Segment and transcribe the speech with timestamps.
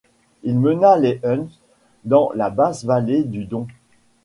[0.41, 1.47] Il mena les Huns
[2.05, 3.67] dans la basse vallée du Don.